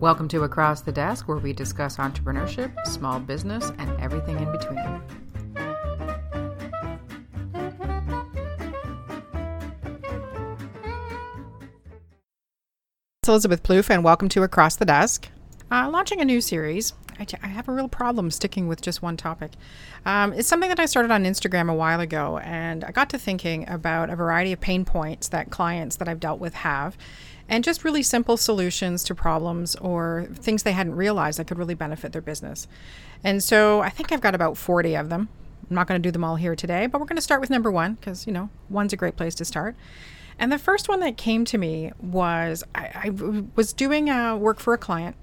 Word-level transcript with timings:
Welcome 0.00 0.28
to 0.28 0.42
Across 0.42 0.82
the 0.82 0.92
Desk, 0.92 1.26
where 1.26 1.38
we 1.38 1.54
discuss 1.54 1.96
entrepreneurship, 1.96 2.70
small 2.86 3.18
business, 3.18 3.72
and 3.78 3.98
everything 3.98 4.36
in 4.36 4.52
between. 4.52 5.00
It's 13.22 13.28
Elizabeth 13.28 13.62
Plouffe, 13.62 13.88
and 13.88 14.04
welcome 14.04 14.28
to 14.28 14.42
Across 14.42 14.76
the 14.76 14.84
Desk. 14.84 15.30
Uh, 15.72 15.88
launching 15.90 16.20
a 16.20 16.26
new 16.26 16.42
series. 16.42 16.92
I, 17.18 17.26
I 17.42 17.46
have 17.46 17.66
a 17.66 17.72
real 17.72 17.88
problem 17.88 18.30
sticking 18.30 18.68
with 18.68 18.82
just 18.82 19.00
one 19.00 19.16
topic. 19.16 19.52
Um, 20.04 20.34
it's 20.34 20.46
something 20.46 20.68
that 20.68 20.78
I 20.78 20.84
started 20.84 21.10
on 21.10 21.24
Instagram 21.24 21.70
a 21.70 21.74
while 21.74 22.00
ago, 22.00 22.36
and 22.38 22.84
I 22.84 22.92
got 22.92 23.08
to 23.10 23.18
thinking 23.18 23.66
about 23.66 24.10
a 24.10 24.16
variety 24.16 24.52
of 24.52 24.60
pain 24.60 24.84
points 24.84 25.28
that 25.28 25.50
clients 25.50 25.96
that 25.96 26.06
I've 26.06 26.20
dealt 26.20 26.38
with 26.38 26.52
have 26.52 26.98
and 27.48 27.62
just 27.62 27.84
really 27.84 28.02
simple 28.02 28.36
solutions 28.36 29.04
to 29.04 29.14
problems 29.14 29.76
or 29.76 30.26
things 30.34 30.62
they 30.62 30.72
hadn't 30.72 30.96
realized 30.96 31.38
that 31.38 31.46
could 31.46 31.58
really 31.58 31.74
benefit 31.74 32.12
their 32.12 32.22
business. 32.22 32.66
And 33.22 33.42
so 33.42 33.80
I 33.80 33.88
think 33.88 34.12
I've 34.12 34.20
got 34.20 34.34
about 34.34 34.56
40 34.56 34.96
of 34.96 35.08
them. 35.08 35.28
I'm 35.68 35.74
not 35.74 35.86
going 35.86 36.00
to 36.00 36.06
do 36.06 36.12
them 36.12 36.24
all 36.24 36.36
here 36.36 36.54
today, 36.54 36.86
but 36.86 37.00
we're 37.00 37.06
going 37.06 37.16
to 37.16 37.22
start 37.22 37.40
with 37.40 37.50
number 37.50 37.70
one 37.70 37.94
because, 37.94 38.26
you 38.26 38.32
know, 38.32 38.50
one's 38.68 38.92
a 38.92 38.96
great 38.96 39.16
place 39.16 39.34
to 39.36 39.44
start. 39.44 39.76
And 40.38 40.52
the 40.52 40.58
first 40.58 40.88
one 40.88 41.00
that 41.00 41.16
came 41.16 41.44
to 41.46 41.58
me 41.58 41.92
was 42.00 42.62
I, 42.74 42.90
I 42.94 43.10
was 43.54 43.72
doing 43.72 44.10
uh, 44.10 44.36
work 44.36 44.60
for 44.60 44.74
a 44.74 44.78
client, 44.78 45.16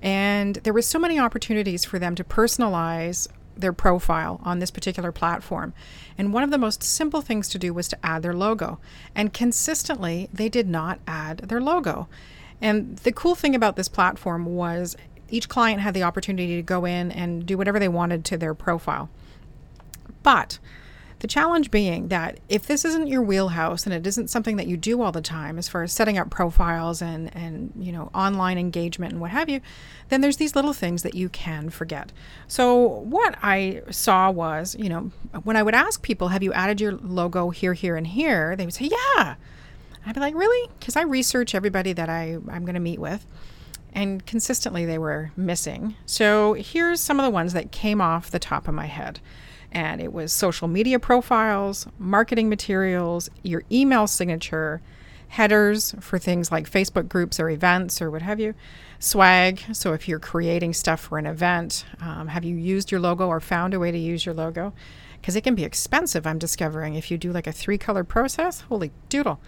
and 0.00 0.56
there 0.56 0.72
was 0.72 0.86
so 0.86 0.98
many 0.98 1.18
opportunities 1.18 1.84
for 1.84 1.98
them 1.98 2.14
to 2.14 2.24
personalize 2.24 3.28
their 3.56 3.72
profile 3.72 4.40
on 4.44 4.58
this 4.58 4.70
particular 4.70 5.12
platform. 5.12 5.72
And 6.16 6.32
one 6.32 6.42
of 6.42 6.50
the 6.50 6.58
most 6.58 6.82
simple 6.82 7.20
things 7.20 7.48
to 7.50 7.58
do 7.58 7.72
was 7.72 7.88
to 7.88 7.98
add 8.02 8.22
their 8.22 8.34
logo. 8.34 8.78
And 9.14 9.32
consistently, 9.32 10.28
they 10.32 10.48
did 10.48 10.68
not 10.68 11.00
add 11.06 11.38
their 11.38 11.60
logo. 11.60 12.08
And 12.60 12.96
the 12.98 13.12
cool 13.12 13.34
thing 13.34 13.54
about 13.54 13.76
this 13.76 13.88
platform 13.88 14.44
was 14.46 14.96
each 15.28 15.48
client 15.48 15.80
had 15.80 15.94
the 15.94 16.02
opportunity 16.02 16.56
to 16.56 16.62
go 16.62 16.84
in 16.84 17.10
and 17.10 17.46
do 17.46 17.56
whatever 17.56 17.78
they 17.78 17.88
wanted 17.88 18.24
to 18.26 18.36
their 18.36 18.54
profile. 18.54 19.08
But 20.22 20.58
the 21.22 21.28
challenge 21.28 21.70
being 21.70 22.08
that 22.08 22.40
if 22.48 22.66
this 22.66 22.84
isn't 22.84 23.06
your 23.06 23.22
wheelhouse 23.22 23.86
and 23.86 23.94
it 23.94 24.04
isn't 24.08 24.28
something 24.28 24.56
that 24.56 24.66
you 24.66 24.76
do 24.76 25.00
all 25.00 25.12
the 25.12 25.22
time 25.22 25.56
as 25.56 25.68
far 25.68 25.84
as 25.84 25.92
setting 25.92 26.18
up 26.18 26.30
profiles 26.30 27.00
and 27.00 27.34
and 27.34 27.72
you 27.78 27.92
know 27.92 28.10
online 28.12 28.58
engagement 28.58 29.12
and 29.12 29.20
what 29.20 29.30
have 29.30 29.48
you, 29.48 29.60
then 30.08 30.20
there's 30.20 30.38
these 30.38 30.56
little 30.56 30.72
things 30.72 31.04
that 31.04 31.14
you 31.14 31.28
can 31.28 31.70
forget. 31.70 32.10
So 32.48 32.82
what 32.82 33.36
I 33.40 33.82
saw 33.88 34.32
was, 34.32 34.74
you 34.76 34.88
know, 34.88 35.12
when 35.44 35.56
I 35.56 35.62
would 35.62 35.76
ask 35.76 36.02
people, 36.02 36.28
"Have 36.28 36.42
you 36.42 36.52
added 36.54 36.80
your 36.80 36.90
logo 36.90 37.50
here, 37.50 37.74
here, 37.74 37.94
and 37.94 38.08
here?" 38.08 38.56
They 38.56 38.64
would 38.64 38.74
say, 38.74 38.90
"Yeah." 38.90 39.36
I'd 40.04 40.14
be 40.14 40.20
like, 40.20 40.34
"Really?" 40.34 40.70
Because 40.80 40.96
I 40.96 41.02
research 41.02 41.54
everybody 41.54 41.92
that 41.92 42.08
I 42.08 42.38
I'm 42.50 42.64
going 42.64 42.74
to 42.74 42.80
meet 42.80 42.98
with 42.98 43.24
and 43.94 44.24
consistently 44.26 44.86
they 44.86 44.98
were 44.98 45.30
missing. 45.36 45.94
So 46.04 46.54
here's 46.54 47.00
some 47.00 47.20
of 47.20 47.24
the 47.24 47.30
ones 47.30 47.52
that 47.52 47.70
came 47.70 48.00
off 48.00 48.30
the 48.30 48.38
top 48.38 48.66
of 48.66 48.74
my 48.74 48.86
head 48.86 49.20
and 49.72 50.00
it 50.00 50.12
was 50.12 50.32
social 50.32 50.68
media 50.68 50.98
profiles, 50.98 51.86
marketing 51.98 52.48
materials, 52.48 53.28
your 53.42 53.62
email 53.70 54.06
signature, 54.06 54.80
headers 55.28 55.94
for 55.98 56.18
things 56.18 56.52
like 56.52 56.70
Facebook 56.70 57.08
groups 57.08 57.40
or 57.40 57.48
events 57.48 58.02
or 58.02 58.10
what 58.10 58.22
have 58.22 58.38
you, 58.38 58.54
swag. 58.98 59.62
So 59.72 59.94
if 59.94 60.06
you're 60.06 60.18
creating 60.18 60.74
stuff 60.74 61.00
for 61.00 61.18
an 61.18 61.26
event, 61.26 61.86
um, 62.00 62.28
have 62.28 62.44
you 62.44 62.54
used 62.54 62.90
your 62.90 63.00
logo 63.00 63.26
or 63.26 63.40
found 63.40 63.72
a 63.72 63.78
way 63.78 63.90
to 63.90 63.98
use 63.98 64.26
your 64.26 64.34
logo? 64.34 64.74
Because 65.20 65.34
it 65.34 65.40
can 65.40 65.54
be 65.54 65.64
expensive, 65.64 66.26
I'm 66.26 66.38
discovering. 66.38 66.94
If 66.94 67.10
you 67.10 67.16
do 67.16 67.32
like 67.32 67.46
a 67.46 67.52
three 67.52 67.78
color 67.78 68.04
process, 68.04 68.62
holy 68.62 68.90
doodle. 69.08 69.40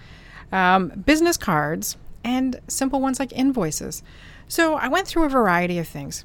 Um, 0.51 0.89
business 0.89 1.37
cards 1.37 1.99
and 2.23 2.61
simple 2.67 3.01
ones 3.01 3.21
like 3.21 3.33
invoices. 3.33 4.03
So 4.49 4.77
I 4.77 4.89
went 4.89 5.07
through 5.07 5.25
a 5.25 5.29
variety 5.29 5.79
of 5.79 5.87
things 5.87 6.25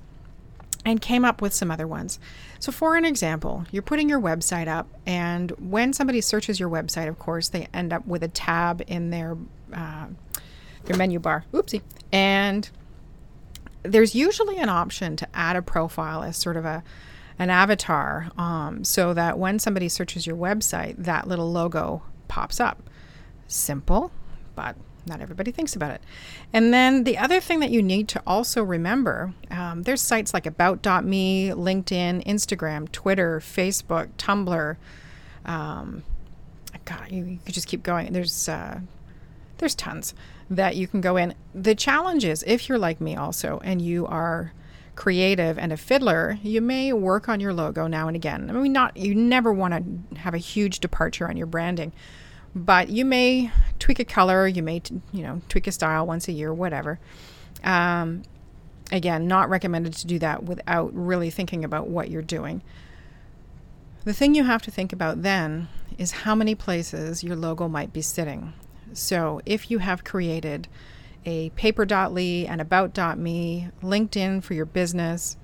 and 0.90 1.02
came 1.02 1.24
up 1.24 1.42
with 1.42 1.54
some 1.54 1.70
other 1.72 1.88
ones. 1.88 2.20
So, 2.60 2.72
for 2.72 2.96
an 2.96 3.06
example, 3.06 3.66
you're 3.72 3.84
putting 3.84 4.10
your 4.10 4.20
website 4.20 4.68
up, 4.68 4.88
and 5.06 5.52
when 5.52 5.94
somebody 5.94 6.22
searches 6.22 6.60
your 6.60 6.70
website, 6.70 7.08
of 7.08 7.20
course, 7.20 7.50
they 7.50 7.68
end 7.74 7.94
up 7.94 8.06
with 8.08 8.24
a 8.24 8.28
tab 8.28 8.82
in 8.88 9.12
their 9.12 9.38
uh, 9.74 10.08
their 10.86 10.98
menu 10.98 11.20
bar. 11.20 11.46
Oopsie, 11.54 11.82
and 12.12 12.70
there's 13.84 14.16
usually 14.16 14.58
an 14.58 14.70
option 14.70 15.16
to 15.16 15.28
add 15.34 15.56
a 15.56 15.62
profile 15.62 16.24
as 16.24 16.36
sort 16.36 16.58
of 16.58 16.66
a 16.66 16.84
an 17.38 17.50
avatar, 17.50 18.30
um, 18.38 18.84
so 18.84 19.14
that 19.14 19.40
when 19.40 19.60
somebody 19.60 19.88
searches 19.88 20.28
your 20.28 20.36
website, 20.36 20.96
that 20.98 21.28
little 21.28 21.50
logo 21.50 22.02
pops 22.28 22.60
up. 22.60 22.84
Simple, 23.48 24.12
but 24.56 24.76
not 25.06 25.22
everybody 25.22 25.52
thinks 25.52 25.76
about 25.76 25.92
it. 25.92 26.02
And 26.54 26.74
then 26.74 27.04
the 27.04 27.18
other 27.18 27.40
thing 27.40 27.60
that 27.60 27.72
you 27.72 27.82
need 27.82 28.08
to 28.10 28.22
also 28.26 28.64
remember 28.64 29.34
um, 29.52 29.84
there's 29.84 30.02
sites 30.02 30.34
like 30.34 30.46
About.me, 30.46 31.50
LinkedIn, 31.50 32.26
Instagram, 32.26 32.92
Twitter, 32.92 33.40
Facebook, 33.40 34.10
Tumblr. 34.18 34.78
Um, 35.46 36.04
God, 36.86 37.12
you, 37.12 37.24
you, 37.24 37.40
could 37.46 37.54
just 37.54 37.68
keep 37.68 37.84
going. 37.84 38.14
There's 38.14 38.50
uh, 38.50 38.80
there's 39.58 39.76
tons 39.76 40.14
that 40.50 40.76
you 40.76 40.88
can 40.88 41.02
go 41.02 41.18
in. 41.18 41.36
The 41.54 41.76
challenge 41.76 42.26
is 42.26 42.44
if 42.48 42.68
you're 42.68 42.80
like 42.80 43.00
me 43.00 43.16
also 43.16 43.60
and 43.64 43.82
you 43.82 44.08
are 44.08 44.54
creative 44.96 45.58
and 45.58 45.72
a 45.72 45.78
fiddler, 45.78 46.38
you 46.44 46.62
may 46.62 46.92
work 46.92 47.30
on 47.30 47.40
your 47.40 47.54
logo 47.54 47.88
now 47.88 48.08
and 48.08 48.16
again. 48.16 48.50
I 48.50 48.54
mean, 48.54 48.74
not 48.74 48.98
you 48.98 49.16
never 49.16 49.54
want 49.54 49.74
to 49.74 50.20
have 50.20 50.34
a 50.34 50.40
huge 50.40 50.80
departure 50.80 51.28
on 51.28 51.38
your 51.38 51.48
branding, 51.48 51.94
but 52.56 52.90
you 52.90 53.06
may 53.06 53.52
tweak 53.80 54.00
a 54.00 54.06
color, 54.06 54.48
you 54.48 54.64
may, 54.64 54.80
t- 54.80 55.02
you 55.12 55.24
know, 55.24 55.42
tweak 55.50 55.68
a 55.68 55.72
style 55.72 56.06
once 56.06 56.28
a 56.28 56.32
year, 56.32 56.54
whatever. 56.54 57.00
Um, 57.64 58.24
again, 58.92 59.28
not 59.28 59.50
recommended 59.50 59.94
to 59.94 60.08
do 60.08 60.20
that 60.20 60.44
without 60.44 60.92
really 60.94 61.30
thinking 61.30 61.64
about 61.64 61.88
what 61.88 62.10
you're 62.10 62.22
doing. 62.22 62.62
The 64.06 64.14
thing 64.14 64.34
you 64.34 64.46
have 64.46 64.62
to 64.64 64.72
think 64.72 64.94
about 64.94 65.24
then 65.24 65.68
is 65.98 66.12
how 66.12 66.34
many 66.34 66.56
places 66.56 67.24
your 67.24 67.36
logo 67.36 67.68
might 67.68 67.94
be 67.94 68.02
sitting. 68.02 68.54
So 68.94 69.42
if 69.46 69.70
you 69.70 69.80
have 69.80 70.04
created 70.04 70.68
a 71.26 71.50
paper.li 71.52 72.48
and 72.48 72.62
about.me, 72.62 73.70
LinkedIn 73.84 74.42
for 74.42 74.54
your 74.54 74.66
business, 74.66 75.38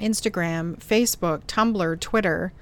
Instagram, 0.00 0.76
Facebook, 0.76 1.44
Tumblr, 1.44 1.98
Twitter, 2.00 2.52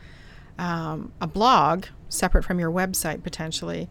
um, 0.58 1.12
a 1.20 1.26
blog 1.26 1.86
separate 2.10 2.44
from 2.44 2.60
your 2.60 2.70
website 2.70 3.22
potentially. 3.22 3.88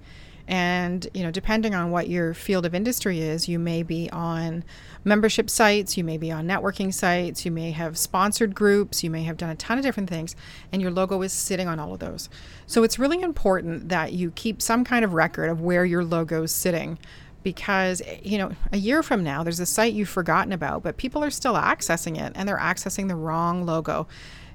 And, 0.50 1.08
you 1.14 1.22
know, 1.22 1.30
depending 1.30 1.76
on 1.76 1.92
what 1.92 2.10
your 2.10 2.34
field 2.34 2.66
of 2.66 2.74
industry 2.74 3.20
is, 3.20 3.48
you 3.48 3.60
may 3.60 3.84
be 3.84 4.10
on 4.10 4.64
membership 5.04 5.48
sites, 5.48 5.96
you 5.96 6.04
may 6.04 6.18
be 6.18 6.32
on 6.32 6.48
networking 6.48 6.92
sites, 6.92 7.46
you 7.46 7.52
may 7.52 7.70
have 7.70 8.00
sponsored 8.00 8.56
groups, 8.56 9.04
you 9.04 9.12
may 9.12 9.22
have 9.24 9.38
done 9.38 9.52
a 9.52 9.56
ton 9.56 9.78
of 9.78 9.84
different 9.84 10.10
things, 10.10 10.36
and 10.72 10.82
your 10.82 10.90
logo 10.90 11.22
is 11.22 11.32
sitting 11.32 11.68
on 11.68 11.80
all 11.80 11.94
of 11.94 12.00
those. 12.00 12.30
So 12.66 12.84
it's 12.84 12.98
really 12.98 13.22
important 13.22 13.90
that 13.90 14.14
you 14.14 14.32
keep 14.32 14.60
some 14.60 14.84
kind 14.84 15.06
of 15.06 15.14
record 15.14 15.52
of 15.52 15.62
where 15.62 15.86
your 15.86 16.04
logo 16.04 16.42
is 16.42 16.52
sitting 16.52 16.98
because 17.44 18.02
you 18.22 18.38
know 18.38 18.52
a 18.74 18.78
year 18.78 19.02
from 19.02 19.24
now 19.24 19.44
there's 19.44 19.62
a 19.62 19.66
site 19.66 19.94
you've 19.94 20.10
forgotten 20.10 20.52
about 20.52 20.84
but 20.84 20.98
people 20.98 21.24
are 21.24 21.30
still 21.30 21.54
accessing 21.54 22.20
it 22.20 22.34
and 22.36 22.50
they're 22.50 22.58
accessing 22.58 23.08
the 23.08 23.16
wrong 23.16 23.66
logo 23.66 24.06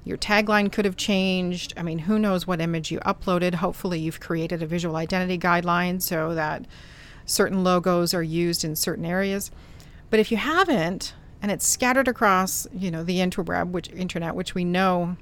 your 0.05 0.17
tagline 0.17 0.71
could 0.71 0.85
have 0.85 0.95
changed. 0.95 1.73
I 1.75 1.83
mean, 1.83 1.99
who 1.99 2.19
knows 2.19 2.45
what 2.45 2.61
image 2.61 2.91
you 2.91 2.99
uploaded. 2.99 3.55
Hopefully, 3.55 3.99
you've 3.99 4.19
created 4.19 4.61
a 4.61 4.67
visual 4.67 4.95
identity 4.95 5.37
guideline 5.37 6.01
so 6.01 6.35
that 6.35 6.65
certain 7.25 7.63
logos 7.63 8.13
are 8.13 8.23
used 8.23 8.63
in 8.63 8.75
certain 8.75 9.03
areas. 9.03 9.49
But 10.11 10.19
if 10.19 10.31
you 10.31 10.37
haven't, 10.37 11.15
and 11.41 11.51
it's 11.51 11.67
scattered 11.67 12.07
across, 12.07 12.67
you 12.71 12.91
know, 12.91 13.03
the 13.03 13.17
interweb, 13.17 13.71
which 13.71 13.89
internet, 13.89 14.35
which 14.35 14.53
we 14.53 14.63
know 14.63 15.17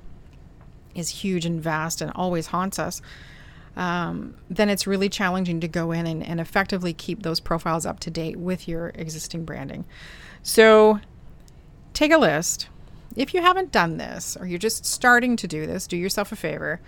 is 0.94 1.10
huge 1.10 1.46
and 1.46 1.62
vast 1.62 2.02
and 2.02 2.12
always 2.14 2.48
haunts 2.48 2.78
us, 2.78 3.02
um, 3.76 4.36
then 4.50 4.70
it's 4.70 4.86
really 4.86 5.10
challenging 5.10 5.60
to 5.62 5.68
go 5.68 5.92
in 5.92 6.06
and, 6.06 6.22
and 6.24 6.40
effectively 6.40 6.94
keep 6.94 7.24
those 7.24 7.40
profiles 7.40 7.86
up 7.86 8.00
to 8.02 8.12
date 8.12 8.36
with 8.36 8.68
your 8.68 8.90
existing 8.96 9.46
branding. 9.46 9.86
So 10.44 11.00
take 11.94 12.12
a 12.12 12.18
list, 12.18 12.68
if 13.16 13.34
you 13.34 13.42
haven't 13.42 13.72
done 13.72 13.98
this 13.98 14.38
or 14.40 14.46
you're 14.46 14.60
just 14.60 14.86
starting 14.86 15.36
to 15.38 15.48
do 15.48 15.66
this, 15.66 15.88
do 15.88 15.98
yourself 15.98 16.32
a 16.32 16.36
favor. 16.36 16.80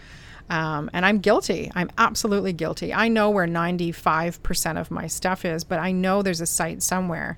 Um, 0.49 0.89
and 0.93 1.05
I'm 1.05 1.19
guilty. 1.19 1.71
I'm 1.73 1.89
absolutely 1.97 2.53
guilty. 2.53 2.93
I 2.93 3.07
know 3.07 3.29
where 3.29 3.47
95% 3.47 4.79
of 4.79 4.91
my 4.91 5.07
stuff 5.07 5.43
is, 5.43 5.63
but 5.63 5.79
I 5.79 5.91
know 5.91 6.21
there's 6.21 6.41
a 6.41 6.45
site 6.45 6.83
somewhere 6.83 7.37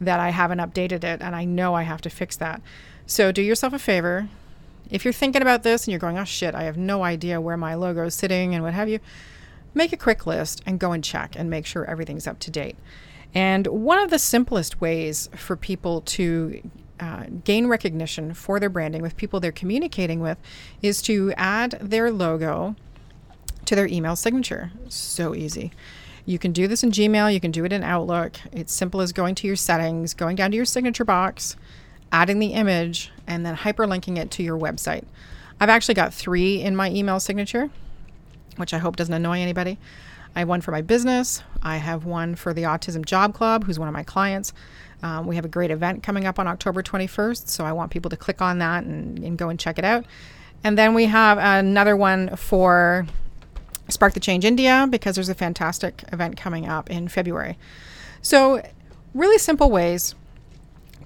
that 0.00 0.20
I 0.20 0.30
haven't 0.30 0.58
updated 0.58 1.04
it, 1.04 1.20
and 1.20 1.34
I 1.34 1.44
know 1.44 1.74
I 1.74 1.82
have 1.82 2.00
to 2.02 2.10
fix 2.10 2.36
that. 2.36 2.62
So 3.06 3.32
do 3.32 3.42
yourself 3.42 3.72
a 3.72 3.78
favor. 3.78 4.28
If 4.90 5.04
you're 5.04 5.12
thinking 5.12 5.42
about 5.42 5.62
this 5.62 5.84
and 5.84 5.92
you're 5.92 5.98
going, 5.98 6.18
oh 6.18 6.24
shit, 6.24 6.54
I 6.54 6.62
have 6.64 6.78
no 6.78 7.02
idea 7.02 7.40
where 7.40 7.56
my 7.56 7.74
logo 7.74 8.06
is 8.06 8.14
sitting 8.14 8.54
and 8.54 8.62
what 8.62 8.74
have 8.74 8.88
you, 8.88 9.00
make 9.74 9.92
a 9.92 9.96
quick 9.96 10.26
list 10.26 10.62
and 10.64 10.78
go 10.78 10.92
and 10.92 11.04
check 11.04 11.34
and 11.36 11.50
make 11.50 11.66
sure 11.66 11.84
everything's 11.84 12.26
up 12.26 12.38
to 12.40 12.50
date. 12.50 12.76
And 13.34 13.66
one 13.66 13.98
of 13.98 14.10
the 14.10 14.18
simplest 14.18 14.80
ways 14.80 15.28
for 15.34 15.56
people 15.56 16.00
to 16.02 16.62
uh, 17.00 17.24
gain 17.44 17.66
recognition 17.66 18.34
for 18.34 18.58
their 18.60 18.70
branding 18.70 19.02
with 19.02 19.16
people 19.16 19.40
they're 19.40 19.52
communicating 19.52 20.20
with 20.20 20.38
is 20.82 21.00
to 21.02 21.32
add 21.36 21.78
their 21.80 22.10
logo 22.10 22.76
to 23.64 23.74
their 23.74 23.86
email 23.86 24.16
signature. 24.16 24.72
So 24.88 25.34
easy. 25.34 25.72
You 26.24 26.38
can 26.38 26.52
do 26.52 26.68
this 26.68 26.82
in 26.82 26.90
Gmail, 26.90 27.32
you 27.32 27.40
can 27.40 27.50
do 27.50 27.64
it 27.64 27.72
in 27.72 27.82
Outlook. 27.82 28.36
It's 28.52 28.72
simple 28.72 29.00
as 29.00 29.12
going 29.12 29.34
to 29.36 29.46
your 29.46 29.56
settings, 29.56 30.12
going 30.12 30.36
down 30.36 30.50
to 30.50 30.56
your 30.56 30.66
signature 30.66 31.04
box, 31.04 31.56
adding 32.12 32.38
the 32.38 32.48
image, 32.48 33.10
and 33.26 33.46
then 33.46 33.56
hyperlinking 33.56 34.18
it 34.18 34.30
to 34.32 34.42
your 34.42 34.58
website. 34.58 35.04
I've 35.60 35.70
actually 35.70 35.94
got 35.94 36.12
three 36.12 36.60
in 36.60 36.76
my 36.76 36.90
email 36.90 37.18
signature, 37.18 37.70
which 38.56 38.74
I 38.74 38.78
hope 38.78 38.96
doesn't 38.96 39.14
annoy 39.14 39.40
anybody. 39.40 39.78
I 40.38 40.42
have 40.42 40.48
one 40.48 40.60
for 40.60 40.70
my 40.70 40.82
business. 40.82 41.42
I 41.64 41.78
have 41.78 42.04
one 42.04 42.36
for 42.36 42.54
the 42.54 42.62
Autism 42.62 43.04
Job 43.04 43.34
Club, 43.34 43.64
who's 43.64 43.76
one 43.76 43.88
of 43.88 43.92
my 43.92 44.04
clients. 44.04 44.52
Um, 45.02 45.26
we 45.26 45.34
have 45.34 45.44
a 45.44 45.48
great 45.48 45.72
event 45.72 46.04
coming 46.04 46.26
up 46.26 46.38
on 46.38 46.46
October 46.46 46.80
21st, 46.80 47.48
so 47.48 47.64
I 47.64 47.72
want 47.72 47.90
people 47.90 48.08
to 48.08 48.16
click 48.16 48.40
on 48.40 48.60
that 48.60 48.84
and, 48.84 49.18
and 49.18 49.36
go 49.36 49.48
and 49.48 49.58
check 49.58 49.80
it 49.80 49.84
out. 49.84 50.04
And 50.62 50.78
then 50.78 50.94
we 50.94 51.06
have 51.06 51.38
another 51.38 51.96
one 51.96 52.36
for 52.36 53.08
Spark 53.88 54.14
the 54.14 54.20
Change 54.20 54.44
India 54.44 54.86
because 54.88 55.16
there's 55.16 55.28
a 55.28 55.34
fantastic 55.34 56.04
event 56.12 56.36
coming 56.36 56.68
up 56.68 56.88
in 56.88 57.08
February. 57.08 57.58
So, 58.22 58.62
really 59.14 59.38
simple 59.38 59.72
ways 59.72 60.14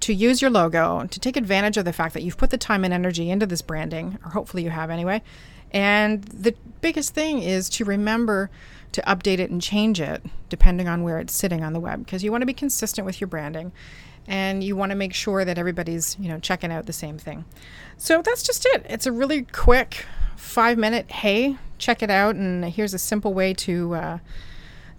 to 0.00 0.12
use 0.12 0.42
your 0.42 0.50
logo, 0.50 1.06
to 1.06 1.18
take 1.18 1.38
advantage 1.38 1.78
of 1.78 1.86
the 1.86 1.94
fact 1.94 2.12
that 2.12 2.22
you've 2.22 2.36
put 2.36 2.50
the 2.50 2.58
time 2.58 2.84
and 2.84 2.92
energy 2.92 3.30
into 3.30 3.46
this 3.46 3.62
branding, 3.62 4.18
or 4.26 4.32
hopefully 4.32 4.62
you 4.62 4.68
have 4.68 4.90
anyway. 4.90 5.22
And 5.72 6.22
the 6.24 6.54
biggest 6.80 7.14
thing 7.14 7.42
is 7.42 7.68
to 7.70 7.84
remember 7.84 8.50
to 8.92 9.02
update 9.02 9.38
it 9.38 9.50
and 9.50 9.60
change 9.60 10.00
it 10.00 10.22
depending 10.48 10.86
on 10.86 11.02
where 11.02 11.18
it's 11.18 11.34
sitting 11.34 11.64
on 11.64 11.72
the 11.72 11.80
web 11.80 12.04
because 12.04 12.22
you 12.22 12.30
want 12.30 12.42
to 12.42 12.46
be 12.46 12.52
consistent 12.52 13.06
with 13.06 13.20
your 13.20 13.28
branding 13.28 13.72
and 14.28 14.62
you 14.62 14.76
want 14.76 14.90
to 14.90 14.96
make 14.96 15.14
sure 15.14 15.44
that 15.44 15.58
everybody's, 15.58 16.16
you 16.20 16.28
know, 16.28 16.38
checking 16.38 16.70
out 16.70 16.86
the 16.86 16.92
same 16.92 17.18
thing. 17.18 17.44
So 17.96 18.22
that's 18.22 18.42
just 18.42 18.66
it. 18.66 18.86
It's 18.88 19.06
a 19.06 19.12
really 19.12 19.42
quick 19.42 20.04
5 20.36 20.78
minute 20.78 21.10
hey, 21.10 21.56
check 21.78 22.02
it 22.02 22.10
out 22.10 22.36
and 22.36 22.64
here's 22.66 22.94
a 22.94 22.98
simple 22.98 23.32
way 23.32 23.54
to 23.54 23.94
uh, 23.94 24.18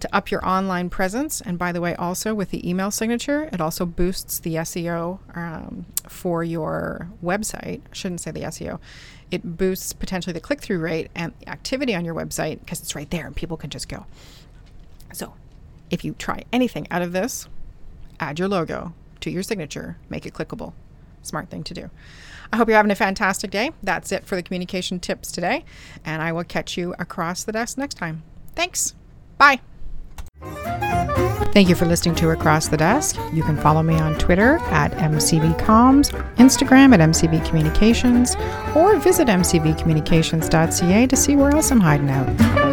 to 0.04 0.14
up 0.14 0.30
your 0.30 0.46
online 0.46 0.90
presence. 0.90 1.40
And 1.40 1.58
by 1.58 1.72
the 1.72 1.80
way, 1.80 1.94
also 1.94 2.34
with 2.34 2.50
the 2.50 2.68
email 2.68 2.90
signature, 2.90 3.48
it 3.52 3.60
also 3.60 3.86
boosts 3.86 4.38
the 4.38 4.56
SEO 4.56 5.18
um, 5.34 5.86
for 6.06 6.44
your 6.44 7.08
website. 7.22 7.80
I 7.90 7.94
shouldn't 7.94 8.20
say 8.20 8.30
the 8.30 8.42
SEO. 8.42 8.78
It 9.30 9.56
boosts 9.56 9.94
potentially 9.94 10.34
the 10.34 10.40
click 10.40 10.60
through 10.60 10.78
rate 10.78 11.10
and 11.14 11.32
activity 11.46 11.94
on 11.94 12.04
your 12.04 12.14
website 12.14 12.60
because 12.60 12.80
it's 12.80 12.94
right 12.94 13.10
there 13.10 13.26
and 13.26 13.34
people 13.34 13.56
can 13.56 13.70
just 13.70 13.88
go. 13.88 14.04
So 15.14 15.32
if 15.90 16.04
you 16.04 16.14
try 16.18 16.44
anything 16.52 16.86
out 16.90 17.00
of 17.00 17.12
this, 17.12 17.48
add 18.20 18.38
your 18.38 18.48
logo 18.48 18.92
to 19.20 19.30
your 19.30 19.42
signature, 19.42 19.96
make 20.10 20.26
it 20.26 20.34
clickable. 20.34 20.74
Smart 21.22 21.48
thing 21.48 21.64
to 21.64 21.72
do. 21.72 21.88
I 22.52 22.58
hope 22.58 22.68
you're 22.68 22.76
having 22.76 22.92
a 22.92 22.94
fantastic 22.94 23.50
day. 23.50 23.70
That's 23.82 24.12
it 24.12 24.26
for 24.26 24.36
the 24.36 24.42
communication 24.42 25.00
tips 25.00 25.32
today, 25.32 25.64
and 26.04 26.20
I 26.20 26.32
will 26.32 26.44
catch 26.44 26.76
you 26.76 26.94
across 26.98 27.42
the 27.42 27.52
desk 27.52 27.78
next 27.78 27.94
time. 27.94 28.22
Thanks. 28.54 28.94
Bye. 29.38 29.60
Thank 31.54 31.68
you 31.68 31.76
for 31.76 31.86
listening 31.86 32.16
to 32.16 32.30
Across 32.30 32.68
the 32.68 32.76
Desk. 32.76 33.16
You 33.32 33.44
can 33.44 33.56
follow 33.56 33.82
me 33.82 33.94
on 33.94 34.18
Twitter 34.18 34.58
at 34.70 34.90
MCBComms, 34.92 36.10
Instagram 36.36 36.92
at 36.92 36.98
MCB 36.98 37.46
Communications, 37.46 38.34
or 38.74 38.98
visit 38.98 39.28
mcbcommunications.ca 39.28 41.06
to 41.06 41.16
see 41.16 41.36
where 41.36 41.50
else 41.50 41.70
I'm 41.70 41.78
hiding 41.78 42.10
out. 42.10 42.63